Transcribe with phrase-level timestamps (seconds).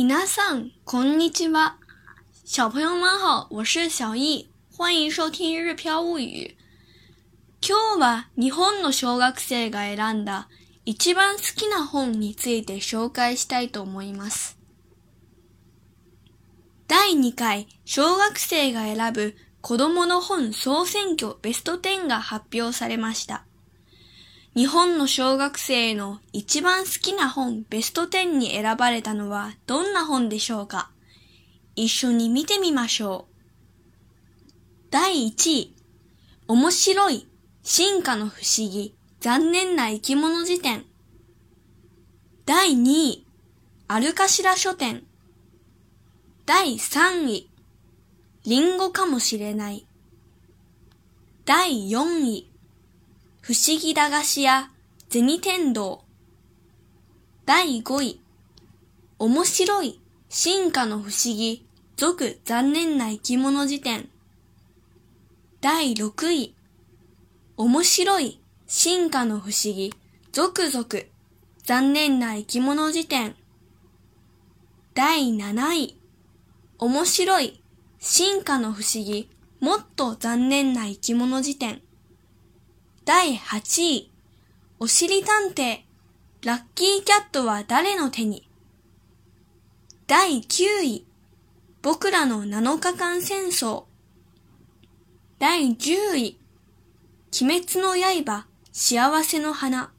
[0.00, 1.76] 皆さん、こんにちは。
[2.44, 6.56] 小朋友们好，我是小易，欢迎收听《日飘物语》。
[7.68, 10.48] 今日は日本の小学生が選んだ
[10.84, 14.56] 一番好きな本について紹介したいと思います。
[16.86, 23.47] 第2回小学生が選ぶ子供の本総選挙ベスト10が発表されました。
[24.58, 30.90] 日本の小学生の一番好きな本ベスト10に選ばれたのはどんな本でしょうか？
[31.76, 33.34] 一緒に見てみましょう。
[34.90, 35.76] 第1位、
[36.48, 37.28] 面白い、
[37.62, 40.86] 進化の不思議、残念な生き物辞典。
[42.44, 43.26] 第2位、
[43.86, 45.04] アルカシラ書店。
[46.46, 47.48] 第3位、
[48.44, 49.86] リンゴかもしれない。
[51.44, 52.50] 第4位、
[53.48, 54.70] 不思議駄菓子屋、
[55.08, 56.04] 銭天堂。
[57.46, 58.20] 第5位、
[59.18, 61.66] 面白い、進化の不思議、
[61.96, 64.10] 続残念な生き物辞典。
[65.62, 66.54] 第6位、
[67.56, 69.94] 面白い、進化の不思議、
[70.30, 70.86] 続々、
[71.62, 73.34] 残念な生き物辞典。
[74.92, 75.98] 第7位、
[76.76, 77.62] 面白い、
[77.98, 81.80] 進化の不思議、もっと残念な生き物辞典。
[83.08, 84.10] 第8位、
[84.78, 85.78] おしり探偵、
[86.44, 88.46] ラッキーキャットは誰の手に？
[90.06, 91.06] 第9位、
[91.80, 93.84] 僕らの7日間戦争。
[95.38, 96.38] 第10位、
[97.40, 99.90] 鬼滅の刃、幸せの花。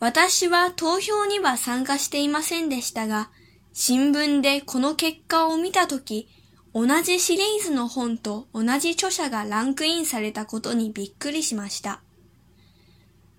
[0.00, 3.30] 私は投票には参加していませんでしたが、
[3.72, 6.28] 新聞でこの結果を見たとき、
[6.74, 12.00] 同じシリーズの本と同じ著者がランクインされたことにびっくりしました。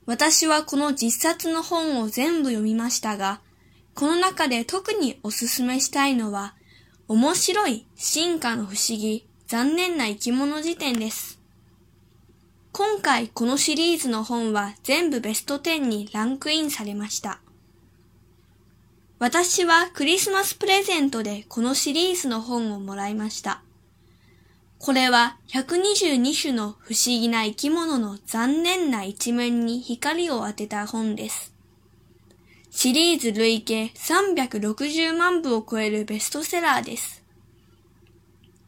[0.05, 3.41] 私はこの実冊の本を全部読みましたが、
[3.95, 6.55] この中で特におすすめしたいのは、
[7.07, 11.39] 面白い進化の不思議、残念な生き物辞典です。
[12.71, 17.39] 今回このシリーズの本は全部ベスト10にランクインされました。
[19.23, 23.61] 私はクリスマスプレゼントでこのシリーズの本をもらいました。
[24.79, 31.53] これは122種の不思議な生き物の残念な一面に光を当てた本です。
[32.69, 37.23] シリーズ累計360万部を超えるベストセラーです。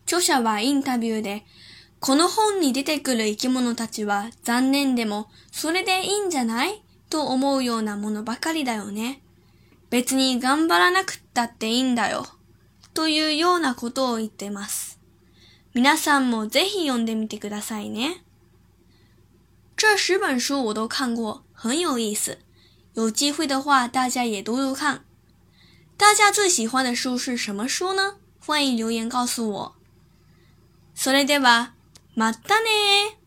[0.05, 1.43] 著者はインタビューで、
[1.99, 6.81] この本に出てくる生き物たちは残念でもそれでいいんじゃない？
[7.09, 9.19] と思うようなものばかりだよね。
[9.95, 12.25] 別に頑張らなくったっていいんだよ。
[12.93, 14.99] というようなことを言ってます。
[15.73, 18.21] 皆さんもぜひ読んでみてくださいね。
[19.77, 22.37] 这十本书我都看过，很有意思。
[22.95, 25.05] 有机会的话，大家也读读看。
[25.95, 28.17] 大家最喜欢的书是什么书呢？
[28.37, 29.75] 欢迎留言告诉我。
[30.93, 31.71] それでは、
[32.15, 33.17] またね